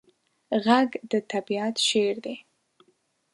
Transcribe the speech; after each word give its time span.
غږ 0.65 0.89
د 1.11 1.13
طبیعت 1.31 1.75
شعر 1.87 2.15
دی 2.25 2.35